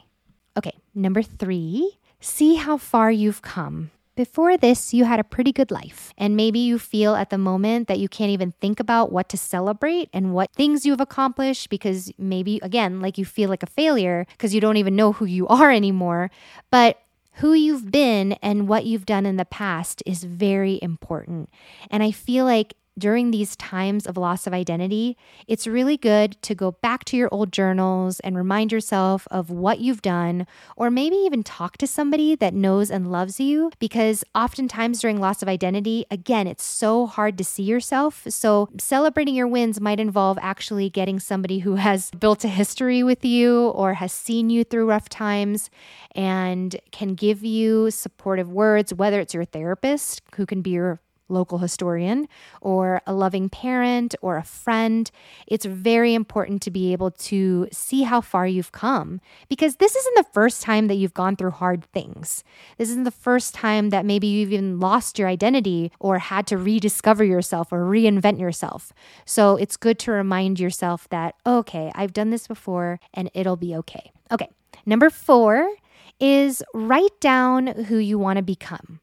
Okay, 0.57 0.79
number 0.95 1.23
three, 1.23 1.99
see 2.21 2.55
how 2.55 2.79
far 2.79 3.11
you've 3.11 3.43
come. 3.43 3.91
Before 4.17 4.57
this, 4.57 4.95
you 4.95 5.05
had 5.05 5.19
a 5.19 5.25
pretty 5.25 5.51
good 5.51 5.73
life, 5.73 6.15
and 6.17 6.37
maybe 6.37 6.61
you 6.61 6.79
feel 6.79 7.17
at 7.17 7.31
the 7.31 7.39
moment 7.39 7.89
that 7.89 7.99
you 7.99 8.09
can't 8.09 8.31
even 8.31 8.53
think 8.53 8.79
about 8.79 9.11
what 9.11 9.29
to 9.31 9.37
celebrate 9.37 10.09
and 10.13 10.33
what 10.33 10.53
things 10.53 10.87
you've 10.87 11.01
accomplished 11.01 11.69
because 11.69 12.13
maybe, 12.17 12.61
again, 12.63 13.01
like 13.01 13.19
you 13.19 13.25
feel 13.25 13.51
like 13.51 13.65
a 13.65 13.67
failure 13.67 14.25
because 14.31 14.55
you 14.55 14.61
don't 14.61 14.77
even 14.77 14.95
know 14.95 15.13
who 15.13 15.25
you 15.25 15.49
are 15.49 15.73
anymore. 15.73 16.31
But 16.71 17.01
who 17.37 17.53
you've 17.53 17.91
been 17.91 18.33
and 18.35 18.69
what 18.69 18.87
you've 18.87 19.07
done 19.07 19.26
in 19.26 19.37
the 19.37 19.45
past 19.45 20.03
is 20.07 20.25
very 20.25 20.79
important. 20.83 21.50
And 21.91 22.03
I 22.03 22.11
feel 22.11 22.45
like 22.45 22.75
during 22.99 23.31
these 23.31 23.57
times 23.57 24.07
of 24.07 24.17
loss 24.17 24.47
of 24.47 24.53
identity, 24.53 25.17
it's 25.49 25.67
really 25.67 25.97
good 25.97 26.41
to 26.43 26.55
go 26.55 26.73
back 26.73 27.05
to 27.05 27.17
your 27.17 27.29
old 27.33 27.53
journals 27.53 28.21
and 28.21 28.37
remind 28.37 28.71
yourself 28.71 29.27
of 29.31 29.51
what 29.51 29.81
you've 29.81 30.03
done, 30.03 30.47
or 30.77 30.91
maybe 30.91 31.17
even 31.17 31.43
talk 31.43 31.77
to 31.79 31.87
somebody 31.87 32.37
that 32.37 32.55
knows 32.55 32.91
and 32.91 33.11
loves 33.11 33.41
you. 33.41 33.71
Because 33.79 34.23
oftentimes 34.35 35.01
during 35.01 35.21
loss 35.21 35.43
of 35.43 35.49
identity, 35.49 36.07
again, 36.11 36.47
it's 36.47 36.65
so 36.65 37.07
hard 37.07 37.37
to 37.39 37.45
see 37.45 37.65
yourself. 37.65 38.25
So 38.29 38.69
celebrating 38.79 39.35
your 39.35 39.49
wins 39.49 39.81
might 39.81 39.99
involve 40.01 40.39
actually 40.41 40.89
getting 40.89 41.19
somebody 41.19 41.61
who 41.61 41.75
has 41.77 42.11
built 42.13 42.45
a 42.45 42.49
history 42.49 43.03
with 43.03 43.25
you 43.25 43.69
or 43.69 43.95
has 43.95 44.13
seen 44.13 44.51
you 44.51 44.63
through 44.63 44.89
rough 44.89 45.09
times 45.09 45.69
and 46.15 46.77
can 46.93 47.15
give 47.15 47.45
you 47.45 47.91
supportive 47.91 48.53
words, 48.53 48.95
whether 48.95 49.19
it's 49.21 49.35
your 49.35 49.45
therapist 49.45 50.23
who 50.37 50.47
can 50.47 50.63
be 50.63 50.71
your 50.71 51.01
local 51.28 51.59
historian 51.59 52.28
or 52.61 53.00
a 53.07 53.12
loving 53.12 53.49
parent 53.49 54.14
or 54.21 54.37
a 54.37 54.43
friend, 54.45 55.11
it's 55.47 55.64
very 55.64 56.14
important 56.14 56.62
to 56.62 56.71
be 56.71 56.93
able 56.93 57.11
to 57.11 57.69
see 57.73 58.02
how 58.02 58.21
far 58.21 58.47
you've 58.47 58.73
come 58.73 59.21
because 59.49 59.76
this 59.76 59.97
isn't 59.97 60.16
the 60.16 60.33
first 60.33 60.62
time 60.62 60.87
that 60.88 60.95
you've 60.95 61.14
gone 61.14 61.37
through 61.37 61.50
hard 61.50 61.85
things. 61.87 62.45
This 62.78 62.90
isn't 62.90 63.04
the 63.04 63.11
first 63.11 63.54
time 63.54 63.90
that 63.90 64.04
maybe 64.04 64.26
you've 64.26 64.52
even 64.52 64.81
lost 64.81 65.19
your 65.19 65.28
identity 65.28 65.93
or 65.99 66.19
had 66.19 66.47
to 66.49 66.59
rediscover 66.59 67.25
yourself 67.25 67.73
or 67.73 67.85
reinvent 67.85 68.38
yourself. 68.38 68.93
So 69.25 69.57
it's 69.57 69.76
good 69.76 69.99
to 70.00 70.12
remind 70.12 70.61
yourself 70.61 71.09
that, 71.11 71.35
okay, 71.47 71.90
I've 71.95 72.12
done 72.12 72.31
this 72.31 72.47
before 72.47 73.00
and 73.12 73.31
it'll 73.35 73.57
be 73.57 73.75
okay. 73.76 74.12
Okay, 74.31 74.49
number 74.87 75.11
four 75.11 75.69
is 76.21 76.62
write 76.73 77.21
down 77.21 77.66
who 77.66 77.97
you 77.97 78.19
want 78.19 78.37
to 78.37 78.43
become. 78.43 79.00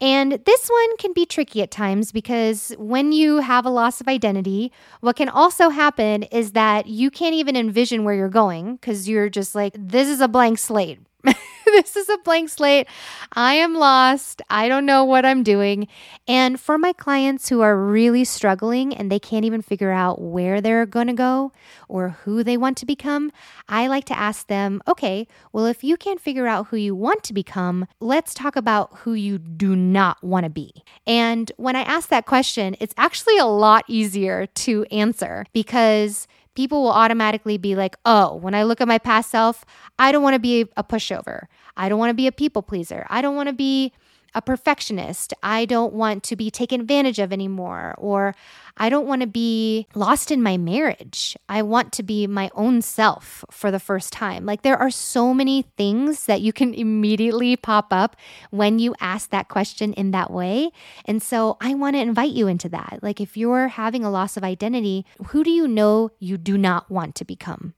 And 0.00 0.32
this 0.44 0.68
one 0.68 0.96
can 0.98 1.12
be 1.14 1.24
tricky 1.24 1.62
at 1.62 1.70
times 1.70 2.12
because 2.12 2.74
when 2.78 3.12
you 3.12 3.38
have 3.38 3.64
a 3.64 3.70
loss 3.70 4.00
of 4.00 4.08
identity, 4.08 4.70
what 5.00 5.16
can 5.16 5.30
also 5.30 5.70
happen 5.70 6.24
is 6.24 6.52
that 6.52 6.86
you 6.86 7.10
can't 7.10 7.34
even 7.34 7.56
envision 7.56 8.04
where 8.04 8.14
you're 8.14 8.28
going 8.28 8.76
because 8.76 9.08
you're 9.08 9.30
just 9.30 9.54
like, 9.54 9.74
this 9.78 10.08
is 10.08 10.20
a 10.20 10.28
blank 10.28 10.58
slate. 10.58 11.00
this 11.76 11.94
is 11.94 12.08
a 12.08 12.16
blank 12.18 12.48
slate. 12.48 12.86
I 13.32 13.54
am 13.54 13.74
lost. 13.74 14.40
I 14.48 14.66
don't 14.66 14.86
know 14.86 15.04
what 15.04 15.26
I'm 15.26 15.42
doing. 15.42 15.88
And 16.26 16.58
for 16.58 16.78
my 16.78 16.94
clients 16.94 17.50
who 17.50 17.60
are 17.60 17.76
really 17.76 18.24
struggling 18.24 18.94
and 18.94 19.12
they 19.12 19.18
can't 19.18 19.44
even 19.44 19.60
figure 19.60 19.90
out 19.90 20.18
where 20.18 20.62
they're 20.62 20.86
going 20.86 21.08
to 21.08 21.12
go 21.12 21.52
or 21.86 22.16
who 22.24 22.42
they 22.42 22.56
want 22.56 22.78
to 22.78 22.86
become, 22.86 23.30
I 23.68 23.88
like 23.88 24.06
to 24.06 24.18
ask 24.18 24.46
them, 24.46 24.80
okay, 24.88 25.28
well, 25.52 25.66
if 25.66 25.84
you 25.84 25.98
can't 25.98 26.20
figure 26.20 26.46
out 26.46 26.68
who 26.68 26.78
you 26.78 26.94
want 26.94 27.22
to 27.24 27.34
become, 27.34 27.86
let's 28.00 28.32
talk 28.32 28.56
about 28.56 28.96
who 29.00 29.12
you 29.12 29.36
do 29.36 29.76
not 29.76 30.24
want 30.24 30.44
to 30.44 30.50
be. 30.50 30.82
And 31.06 31.52
when 31.58 31.76
I 31.76 31.82
ask 31.82 32.08
that 32.08 32.24
question, 32.24 32.74
it's 32.80 32.94
actually 32.96 33.36
a 33.36 33.44
lot 33.44 33.84
easier 33.86 34.46
to 34.46 34.84
answer 34.90 35.44
because 35.52 36.26
people 36.56 36.82
will 36.82 36.90
automatically 36.90 37.58
be 37.58 37.76
like, 37.76 37.96
oh, 38.04 38.34
when 38.34 38.54
I 38.54 38.64
look 38.64 38.80
at 38.80 38.88
my 38.88 38.98
past 38.98 39.30
self, 39.30 39.64
I 39.98 40.10
don't 40.10 40.22
want 40.22 40.34
to 40.34 40.40
be 40.40 40.62
a 40.76 40.82
pushover. 40.82 41.44
I 41.76 41.88
don't 41.88 41.98
want 41.98 42.10
to 42.10 42.14
be 42.14 42.26
a 42.26 42.32
people 42.32 42.62
pleaser. 42.62 43.06
I 43.08 43.22
don't 43.22 43.36
want 43.36 43.48
to 43.48 43.52
be 43.52 43.92
a 44.34 44.42
perfectionist. 44.42 45.32
I 45.42 45.64
don't 45.64 45.92
want 45.92 46.22
to 46.24 46.36
be 46.36 46.50
taken 46.50 46.80
advantage 46.80 47.18
of 47.18 47.32
anymore. 47.32 47.94
Or 47.98 48.34
I 48.76 48.90
don't 48.90 49.06
want 49.06 49.22
to 49.22 49.26
be 49.26 49.86
lost 49.94 50.30
in 50.30 50.42
my 50.42 50.58
marriage. 50.58 51.36
I 51.48 51.62
want 51.62 51.92
to 51.94 52.02
be 52.02 52.26
my 52.26 52.50
own 52.54 52.82
self 52.82 53.44
for 53.50 53.70
the 53.70 53.80
first 53.80 54.12
time. 54.12 54.44
Like 54.44 54.62
there 54.62 54.76
are 54.76 54.90
so 54.90 55.32
many 55.32 55.62
things 55.76 56.26
that 56.26 56.42
you 56.42 56.52
can 56.52 56.74
immediately 56.74 57.56
pop 57.56 57.86
up 57.90 58.16
when 58.50 58.78
you 58.78 58.94
ask 59.00 59.30
that 59.30 59.48
question 59.48 59.94
in 59.94 60.10
that 60.10 60.30
way. 60.30 60.70
And 61.06 61.22
so 61.22 61.56
I 61.60 61.74
want 61.74 61.96
to 61.96 62.00
invite 62.00 62.32
you 62.32 62.48
into 62.48 62.68
that. 62.68 62.98
Like 63.02 63.20
if 63.20 63.36
you're 63.36 63.68
having 63.68 64.04
a 64.04 64.10
loss 64.10 64.36
of 64.36 64.44
identity, 64.44 65.06
who 65.28 65.42
do 65.42 65.50
you 65.50 65.66
know 65.66 66.10
you 66.18 66.36
do 66.36 66.58
not 66.58 66.90
want 66.90 67.14
to 67.16 67.24
become? 67.24 67.74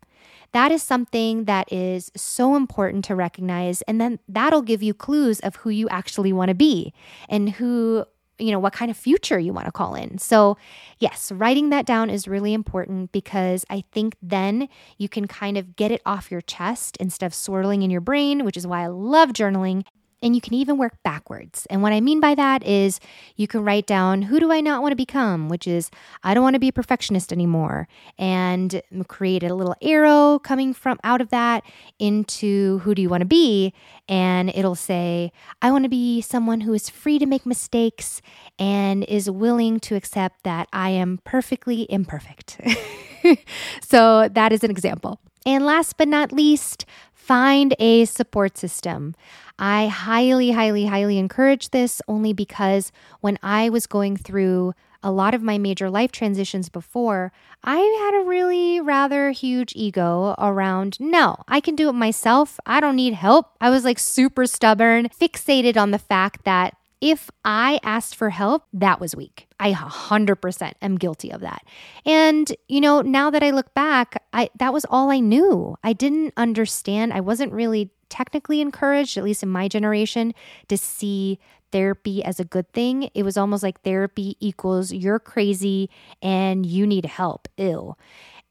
That 0.53 0.73
is 0.73 0.83
something 0.83 1.45
that 1.45 1.71
is 1.73 2.11
so 2.17 2.57
important 2.57 3.05
to 3.07 3.15
recognize. 3.15 3.83
And 3.83 4.01
then 4.01 4.19
that'll 4.29 4.63
give 4.63 4.83
you 4.83 4.95
clues 4.95 5.41
of 5.41 5.57
who 5.57 5.71
you 5.71 5.89
actually 5.89 6.33
want 6.33 6.49
to 6.49 6.55
be 6.55 6.93
and 7.29 7.51
who 7.51 8.05
you 8.39 8.53
know, 8.53 8.59
what 8.59 8.73
kind 8.73 8.91
of 8.91 8.97
future 8.97 9.39
you 9.39 9.53
want 9.53 9.67
to 9.67 9.73
call 9.73 9.95
in. 9.95 10.19
So, 10.19 10.57
yes, 10.99 11.33
writing 11.33 11.71
that 11.71 11.87
down 11.87 12.09
is 12.09 12.29
really 12.29 12.55
important 12.55 13.11
because 13.13 13.65
I 13.69 13.83
think 13.93 14.17
then 14.23 14.69
you 14.97 15.09
can 15.09 15.27
kind 15.27 15.59
of 15.59 15.77
get 15.77 15.91
it 15.91 16.01
off 16.07 16.31
your 16.31 16.41
chest 16.41 16.97
instead 16.99 17.27
of 17.27 17.35
swirling 17.35 17.83
in 17.83 17.91
your 17.91 18.01
brain, 18.01 18.45
which 18.45 18.57
is 18.57 18.67
why 18.67 18.85
I 18.85 18.87
love 18.87 19.31
journaling. 19.31 19.85
And 20.23 20.35
you 20.35 20.41
can 20.41 20.55
even 20.55 20.79
work 20.79 20.95
backwards. 21.05 21.67
And 21.71 21.83
what 21.83 21.93
I 21.93 22.01
mean 22.01 22.21
by 22.21 22.35
that 22.35 22.65
is 22.65 22.99
you 23.37 23.47
can 23.47 23.65
write 23.65 23.87
down 23.87 24.23
who 24.23 24.41
do 24.41 24.51
I 24.51 24.61
not 24.61 24.83
want 24.83 24.93
to 24.93 24.97
become, 24.97 25.49
which 25.49 25.67
is 25.67 25.91
I 26.25 26.35
don't 26.35 26.43
want 26.43 26.55
to 26.55 26.61
be 26.61 26.69
a 26.69 26.73
perfectionist 26.73 27.33
anymore, 27.33 27.87
and 28.19 28.83
create 29.07 29.43
a 29.43 29.55
little 29.55 29.77
arrow 29.81 30.39
coming 30.41 30.75
from 30.75 30.99
out 31.05 31.21
of 31.21 31.29
that 31.31 31.63
into 31.99 32.79
who 32.81 32.95
do 32.95 33.03
you 33.03 33.09
want 33.09 33.21
to 33.21 33.27
be. 33.27 33.73
And 34.09 34.51
it'll 34.51 34.75
say, 34.75 35.33
I 35.63 35.71
want 35.71 35.85
to 35.85 35.89
be 35.89 36.21
someone 36.21 36.63
who 36.63 36.73
is 36.73 36.89
free 36.89 37.19
to 37.19 37.27
make 37.27 37.47
mistakes 37.47 38.21
and 38.59 39.05
is 39.05 39.31
willing 39.31 39.79
to 39.81 39.95
accept 39.95 40.43
that 40.45 40.69
I 40.73 40.91
am 40.91 41.21
perfectly 41.25 41.87
imperfect. 41.91 42.61
so 43.81 44.29
that 44.29 44.53
is 44.53 44.65
an 44.65 44.71
example. 44.71 45.21
And 45.47 45.65
last 45.65 45.97
but 45.97 46.09
not 46.09 46.33
least, 46.33 46.85
find 47.13 47.75
a 47.79 48.05
support 48.05 48.57
system. 48.57 49.15
I 49.59 49.89
highly, 49.89 50.53
highly, 50.53 50.87
highly 50.87 51.19
encourage 51.19 51.71
this 51.71 52.01
only 52.09 52.33
because 52.33 52.93
when 53.21 53.39
I 53.43 53.69
was 53.69 53.87
going 53.87 54.17
through 54.17 54.73
a 55.03 55.11
lot 55.11 55.35
of 55.35 55.43
my 55.43 55.59
major 55.59 55.91
life 55.91 56.11
transitions 56.11 56.69
before, 56.69 57.33
I 57.63 57.79
had 57.79 58.21
a 58.21 58.27
really 58.27 58.81
rather 58.81 59.31
huge 59.31 59.73
ego 59.77 60.35
around 60.39 60.99
no, 61.01 61.37
I 61.47 61.61
can 61.61 61.77
do 61.77 61.89
it 61.89 61.93
myself. 61.93 62.59
I 62.67 62.81
don't 62.81 62.97
need 62.97 63.15
help. 63.15 63.51
I 63.61 63.71
was 63.71 63.85
like 63.85 63.99
super 63.99 64.47
stubborn, 64.47 65.09
fixated 65.09 65.77
on 65.77 65.91
the 65.91 65.99
fact 65.99 66.45
that 66.45 66.78
if 67.01 67.31
I 67.45 67.79
asked 67.83 68.17
for 68.17 68.31
help, 68.31 68.65
that 68.73 69.01
was 69.01 69.15
weak. 69.15 69.47
I 69.61 69.73
100% 69.73 70.73
am 70.83 70.97
guilty 70.97 71.31
of 71.31 71.41
that. 71.41 71.65
And 72.05 72.51
you 72.69 72.81
know, 72.81 73.03
now 73.03 73.31
that 73.31 73.43
I 73.43 73.51
look 73.51 73.73
back, 73.75 74.23
I 74.33 74.51
that 74.59 74.73
was 74.73 74.85
all 74.91 75.11
I 75.11 75.21
knew. 75.21 75.77
I 75.85 75.93
didn't 75.93 76.35
understand. 76.37 77.13
I 77.13 77.21
wasn't 77.21 77.53
really 77.53 77.91
technically 78.09 78.61
encouraged, 78.61 79.17
at 79.17 79.25
least 79.25 79.43
in 79.43 79.49
my 79.49 79.69
generation, 79.69 80.35
to 80.69 80.77
see 80.77 81.39
therapy 81.71 82.25
as 82.25 82.41
a 82.41 82.45
good 82.45 82.73
thing. 82.73 83.11
It 83.15 83.23
was 83.23 83.37
almost 83.37 83.63
like 83.63 83.83
therapy 83.83 84.37
equals 84.41 84.93
you're 84.93 85.19
crazy 85.19 85.91
and 86.23 86.65
you 86.65 86.87
need 86.87 87.05
help. 87.05 87.49
Ew. 87.57 87.97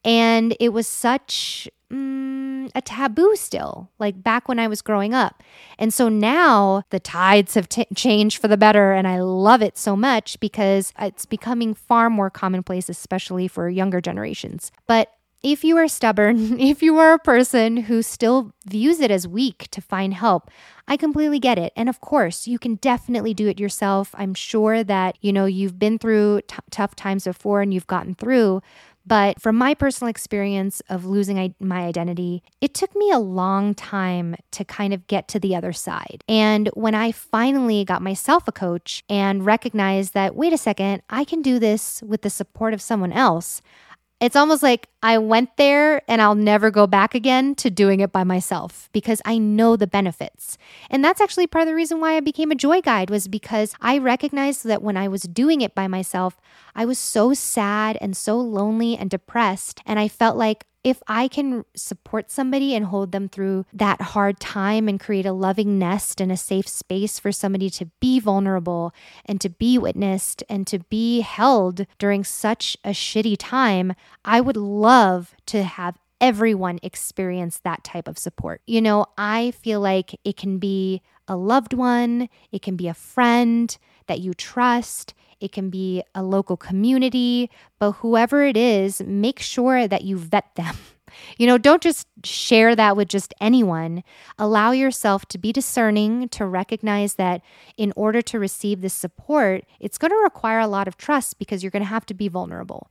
And 0.04 0.56
it 0.60 0.72
was 0.72 0.86
such 0.86 1.68
mm, 1.92 2.47
a 2.74 2.80
taboo 2.80 3.34
still, 3.36 3.90
like 3.98 4.22
back 4.22 4.48
when 4.48 4.58
I 4.58 4.68
was 4.68 4.82
growing 4.82 5.14
up. 5.14 5.42
And 5.78 5.92
so 5.92 6.08
now 6.08 6.82
the 6.90 7.00
tides 7.00 7.54
have 7.54 7.68
t- 7.68 7.86
changed 7.94 8.38
for 8.38 8.48
the 8.48 8.56
better, 8.56 8.92
and 8.92 9.06
I 9.06 9.20
love 9.20 9.62
it 9.62 9.78
so 9.78 9.96
much 9.96 10.38
because 10.40 10.92
it's 10.98 11.26
becoming 11.26 11.74
far 11.74 12.10
more 12.10 12.30
commonplace, 12.30 12.88
especially 12.88 13.48
for 13.48 13.68
younger 13.68 14.00
generations. 14.00 14.72
But 14.86 15.12
if 15.42 15.62
you 15.62 15.76
are 15.76 15.88
stubborn, 15.88 16.58
if 16.60 16.82
you 16.82 16.98
are 16.98 17.14
a 17.14 17.18
person 17.18 17.76
who 17.76 18.02
still 18.02 18.52
views 18.66 19.00
it 19.00 19.10
as 19.10 19.28
weak 19.28 19.68
to 19.70 19.80
find 19.80 20.14
help, 20.14 20.50
I 20.86 20.96
completely 20.96 21.38
get 21.38 21.58
it. 21.58 21.72
And 21.76 21.88
of 21.88 22.00
course, 22.00 22.46
you 22.46 22.58
can 22.58 22.76
definitely 22.76 23.34
do 23.34 23.48
it 23.48 23.60
yourself. 23.60 24.14
I'm 24.14 24.34
sure 24.34 24.82
that, 24.84 25.16
you 25.20 25.32
know, 25.32 25.44
you've 25.44 25.78
been 25.78 25.98
through 25.98 26.42
t- 26.48 26.56
tough 26.70 26.96
times 26.96 27.24
before 27.24 27.60
and 27.60 27.72
you've 27.72 27.86
gotten 27.86 28.14
through. 28.14 28.62
But 29.08 29.40
from 29.40 29.56
my 29.56 29.72
personal 29.72 30.10
experience 30.10 30.82
of 30.90 31.06
losing 31.06 31.54
my 31.60 31.80
identity, 31.86 32.42
it 32.60 32.74
took 32.74 32.94
me 32.94 33.10
a 33.10 33.18
long 33.18 33.74
time 33.74 34.36
to 34.50 34.66
kind 34.66 34.92
of 34.92 35.06
get 35.06 35.28
to 35.28 35.40
the 35.40 35.56
other 35.56 35.72
side. 35.72 36.22
And 36.28 36.68
when 36.74 36.94
I 36.94 37.12
finally 37.12 37.86
got 37.86 38.02
myself 38.02 38.46
a 38.46 38.52
coach 38.52 39.02
and 39.08 39.46
recognized 39.46 40.12
that, 40.12 40.36
wait 40.36 40.52
a 40.52 40.58
second, 40.58 41.02
I 41.08 41.24
can 41.24 41.40
do 41.40 41.58
this 41.58 42.02
with 42.02 42.20
the 42.20 42.28
support 42.28 42.74
of 42.74 42.82
someone 42.82 43.12
else, 43.12 43.62
it's 44.20 44.36
almost 44.36 44.62
like 44.62 44.88
I 45.02 45.18
went 45.18 45.56
there 45.56 46.02
and 46.08 46.20
I'll 46.20 46.34
never 46.34 46.70
go 46.70 46.86
back 46.88 47.14
again 47.14 47.54
to 47.56 47.70
doing 47.70 48.00
it 48.00 48.10
by 48.10 48.24
myself 48.24 48.88
because 48.92 49.22
I 49.24 49.38
know 49.38 49.76
the 49.76 49.86
benefits. 49.86 50.58
And 50.90 51.04
that's 51.04 51.20
actually 51.20 51.46
part 51.46 51.62
of 51.62 51.68
the 51.68 51.74
reason 51.74 52.00
why 52.00 52.16
I 52.16 52.20
became 52.20 52.50
a 52.50 52.56
joy 52.56 52.80
guide 52.80 53.10
was 53.10 53.28
because 53.28 53.74
I 53.80 53.98
recognized 53.98 54.64
that 54.64 54.82
when 54.82 54.96
I 54.96 55.06
was 55.06 55.22
doing 55.22 55.60
it 55.60 55.74
by 55.74 55.86
myself, 55.86 56.40
I 56.74 56.84
was 56.84 56.98
so 56.98 57.32
sad 57.32 57.96
and 58.00 58.16
so 58.16 58.38
lonely 58.38 58.96
and 58.96 59.08
depressed 59.08 59.82
and 59.86 60.00
I 60.00 60.08
felt 60.08 60.36
like 60.36 60.64
if 60.84 61.02
I 61.06 61.28
can 61.28 61.64
support 61.74 62.30
somebody 62.30 62.74
and 62.74 62.86
hold 62.86 63.12
them 63.12 63.28
through 63.28 63.66
that 63.72 64.00
hard 64.00 64.40
time 64.40 64.88
and 64.88 65.00
create 65.00 65.26
a 65.26 65.32
loving 65.32 65.78
nest 65.78 66.20
and 66.20 66.30
a 66.30 66.36
safe 66.36 66.68
space 66.68 67.18
for 67.18 67.32
somebody 67.32 67.68
to 67.70 67.86
be 68.00 68.20
vulnerable 68.20 68.92
and 69.24 69.40
to 69.40 69.48
be 69.48 69.78
witnessed 69.78 70.42
and 70.48 70.66
to 70.68 70.78
be 70.78 71.20
held 71.20 71.86
during 71.98 72.24
such 72.24 72.76
a 72.84 72.90
shitty 72.90 73.36
time, 73.38 73.94
I 74.24 74.40
would 74.40 74.56
love 74.56 75.34
to 75.46 75.62
have 75.62 75.98
everyone 76.20 76.78
experience 76.82 77.60
that 77.60 77.84
type 77.84 78.08
of 78.08 78.18
support. 78.18 78.60
You 78.66 78.80
know, 78.80 79.06
I 79.16 79.52
feel 79.52 79.80
like 79.80 80.18
it 80.24 80.36
can 80.36 80.58
be 80.58 81.02
a 81.26 81.36
loved 81.36 81.74
one, 81.74 82.28
it 82.50 82.62
can 82.62 82.76
be 82.76 82.88
a 82.88 82.94
friend 82.94 83.76
that 84.06 84.20
you 84.20 84.34
trust, 84.34 85.14
it 85.40 85.52
can 85.52 85.70
be 85.70 86.02
a 86.14 86.22
local 86.22 86.56
community, 86.56 87.50
but 87.78 87.92
whoever 87.92 88.42
it 88.44 88.56
is, 88.56 89.02
make 89.02 89.40
sure 89.40 89.86
that 89.86 90.02
you 90.02 90.18
vet 90.18 90.54
them. 90.56 90.76
You 91.38 91.46
know, 91.46 91.56
don't 91.56 91.82
just 91.82 92.06
share 92.22 92.76
that 92.76 92.94
with 92.94 93.08
just 93.08 93.32
anyone. 93.40 94.04
Allow 94.38 94.72
yourself 94.72 95.24
to 95.26 95.38
be 95.38 95.52
discerning, 95.52 96.28
to 96.28 96.44
recognize 96.44 97.14
that 97.14 97.42
in 97.78 97.94
order 97.96 98.20
to 98.22 98.38
receive 98.38 98.82
this 98.82 98.92
support, 98.92 99.64
it's 99.80 99.96
going 99.96 100.10
to 100.10 100.22
require 100.22 100.58
a 100.58 100.66
lot 100.68 100.86
of 100.86 100.98
trust 100.98 101.38
because 101.38 101.62
you're 101.62 101.70
going 101.70 101.82
to 101.82 101.88
have 101.88 102.04
to 102.06 102.14
be 102.14 102.28
vulnerable. 102.28 102.90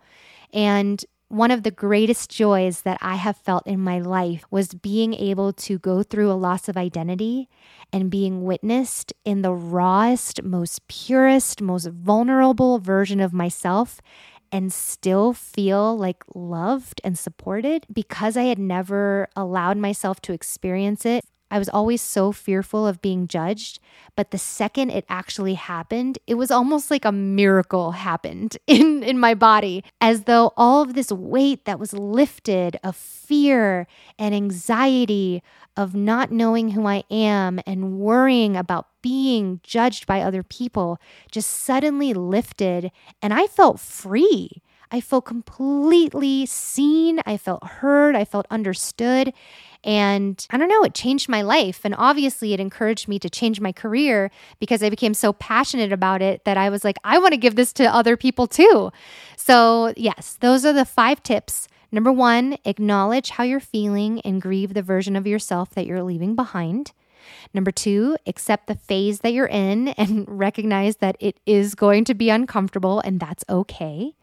And 0.52 1.06
one 1.30 1.52
of 1.52 1.64
the 1.64 1.72
greatest 1.72 2.30
joys 2.30 2.82
that 2.82 2.98
I 3.02 3.16
have 3.16 3.38
felt 3.38 3.68
in 3.68 3.82
my 3.82 4.00
life 4.00 4.46
was 4.50 4.70
being 4.70 5.14
able 5.14 5.52
to 5.54 5.78
go 5.78 6.02
through 6.02 6.32
a 6.32 6.34
loss 6.34 6.70
of 6.70 6.78
identity 6.78 7.50
and 7.92 8.10
being 8.10 8.44
witnessed 8.44 9.14
in 9.26 9.42
the 9.42 9.54
rawest, 9.54 10.44
most 10.44 10.88
purest, 10.88 11.62
most 11.62 11.88
vulnerable 11.88 12.80
version 12.80 13.20
of 13.20 13.34
myself 13.34 14.00
and 14.52 14.72
still 14.72 15.34
feel 15.34 15.98
like 15.98 16.24
loved 16.34 17.02
and 17.04 17.18
supported 17.18 17.86
because 17.92 18.38
I 18.38 18.44
had 18.44 18.60
never 18.60 19.28
allowed 19.36 19.78
myself 19.78 20.22
to 20.22 20.34
experience 20.34 21.06
it 21.06 21.26
I 21.50 21.60
was 21.60 21.70
always 21.70 22.02
so 22.02 22.32
fearful 22.32 22.86
of 22.86 23.02
being 23.02 23.28
judged. 23.28 23.80
But 24.16 24.32
the 24.32 24.38
second 24.38 24.90
it 24.90 25.06
actually 25.08 25.54
happened, 25.54 26.18
it 26.28 26.36
was 26.36 26.52
almost 26.52 26.92
like 26.92 27.06
a 27.06 27.12
miracle 27.12 27.92
happened 27.92 28.58
in, 28.68 29.04
in 29.04 29.20
my 29.20 29.34
body, 29.34 29.84
as 30.02 30.24
though 30.24 30.54
all 30.58 30.82
of 30.82 30.94
this 30.94 31.12
weight 31.12 31.66
that 31.66 31.80
was 31.80 31.94
lifted 31.94 32.80
of 32.84 32.96
fear 32.96 33.88
and 34.18 34.34
anxiety, 34.34 35.44
of 35.76 35.94
not 35.94 36.32
knowing 36.32 36.72
who 36.72 36.88
I 36.88 37.04
am 37.12 37.60
and 37.68 38.00
worrying 38.00 38.58
about 38.58 38.88
being 39.02 39.60
judged 39.64 40.08
by 40.08 40.22
other 40.22 40.44
people, 40.44 41.00
just 41.32 41.50
suddenly 41.52 42.14
lifted. 42.14 42.92
And 43.22 43.34
I 43.34 43.48
felt 43.48 43.80
free. 43.80 44.64
I 44.92 45.02
felt 45.02 45.26
completely 45.26 46.46
seen. 46.46 47.20
I 47.26 47.38
felt 47.38 47.64
heard. 47.64 48.16
I 48.16 48.26
felt 48.26 48.48
understood. 48.50 49.34
And 49.88 50.46
I 50.50 50.58
don't 50.58 50.68
know, 50.68 50.84
it 50.84 50.94
changed 50.94 51.30
my 51.30 51.42
life. 51.42 51.86
And 51.86 51.96
obviously, 51.98 52.54
it 52.54 52.60
encouraged 52.60 53.08
me 53.08 53.20
to 53.20 53.30
change 53.30 53.62
my 53.62 53.72
career 53.72 54.30
because 54.60 54.84
I 54.84 54.90
became 54.90 55.14
so 55.14 55.32
passionate 55.32 55.94
about 55.94 56.22
it 56.22 56.44
that 56.44 56.58
I 56.58 56.70
was 56.70 56.84
like, 56.84 56.98
I 57.06 57.18
want 57.20 57.32
to 57.32 57.38
give 57.38 57.56
this 57.56 57.72
to 57.74 57.86
other 57.86 58.18
people 58.18 58.48
too. 58.48 58.92
So, 59.38 59.94
yes, 59.96 60.38
those 60.42 60.66
are 60.66 60.74
the 60.74 60.84
five 60.84 61.24
tips. 61.24 61.70
Number 61.90 62.12
one, 62.12 62.58
acknowledge 62.66 63.30
how 63.30 63.46
you're 63.46 63.62
feeling 63.62 64.20
and 64.22 64.42
grieve 64.42 64.74
the 64.74 64.82
version 64.82 65.16
of 65.16 65.26
yourself 65.26 65.70
that 65.76 65.86
you're 65.86 66.04
leaving 66.04 66.36
behind. 66.36 66.92
Number 67.54 67.72
two, 67.72 68.18
accept 68.28 68.68
the 68.68 68.76
phase 68.76 69.22
that 69.22 69.32
you're 69.32 69.48
in 69.48 69.90
and 69.90 70.26
recognize 70.28 70.98
that 70.98 71.16
it 71.22 71.40
is 71.46 71.76
going 71.76 72.04
to 72.06 72.14
be 72.14 72.30
uncomfortable 72.30 73.00
and 73.00 73.22
that's 73.22 73.46
okay. 73.50 74.16